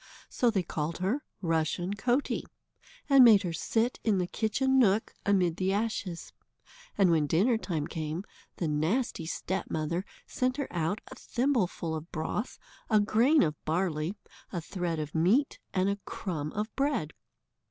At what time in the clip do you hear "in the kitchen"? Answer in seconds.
4.03-4.79